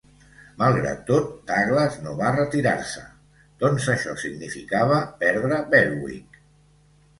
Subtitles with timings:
[0.59, 3.05] Malgrat tot, Douglas no va retirar-se,
[3.65, 6.45] doncs això significava perdre Berwick.